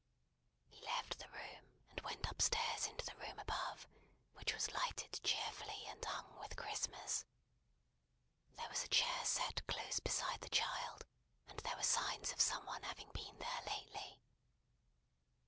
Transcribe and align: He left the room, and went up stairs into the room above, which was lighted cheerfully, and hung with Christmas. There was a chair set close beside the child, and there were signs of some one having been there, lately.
He 0.67 0.81
left 0.81 1.19
the 1.19 1.29
room, 1.29 1.69
and 1.91 2.01
went 2.01 2.27
up 2.27 2.41
stairs 2.41 2.87
into 2.87 3.05
the 3.05 3.15
room 3.17 3.37
above, 3.37 3.87
which 4.33 4.51
was 4.51 4.71
lighted 4.71 5.21
cheerfully, 5.23 5.85
and 5.89 6.03
hung 6.03 6.39
with 6.39 6.55
Christmas. 6.55 7.23
There 8.55 8.67
was 8.69 8.83
a 8.83 8.87
chair 8.87 9.23
set 9.23 9.61
close 9.67 9.99
beside 9.99 10.41
the 10.41 10.49
child, 10.49 11.05
and 11.47 11.59
there 11.59 11.75
were 11.77 11.83
signs 11.83 12.31
of 12.31 12.41
some 12.41 12.65
one 12.65 12.81
having 12.81 13.11
been 13.13 13.37
there, 13.37 13.61
lately. 13.67 14.19